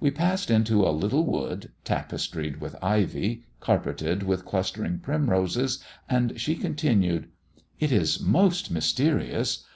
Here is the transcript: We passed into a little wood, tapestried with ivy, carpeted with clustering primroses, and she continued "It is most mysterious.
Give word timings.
We 0.00 0.10
passed 0.10 0.50
into 0.50 0.84
a 0.84 0.90
little 0.90 1.24
wood, 1.24 1.70
tapestried 1.84 2.60
with 2.60 2.74
ivy, 2.82 3.44
carpeted 3.60 4.24
with 4.24 4.44
clustering 4.44 4.98
primroses, 4.98 5.78
and 6.08 6.40
she 6.40 6.56
continued 6.56 7.28
"It 7.78 7.92
is 7.92 8.18
most 8.20 8.72
mysterious. 8.72 9.64